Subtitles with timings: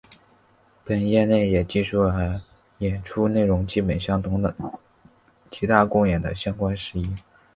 [0.83, 2.43] 本页内也记述了
[2.79, 4.55] 演出内容基本相同的
[5.51, 7.15] 其他公演的相关事项。